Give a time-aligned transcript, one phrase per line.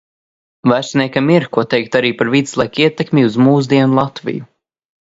[0.71, 4.53] Vēsturniekam ir, ko teikt arī par viduslaiku ietekmi uz mūsdienu Latviju.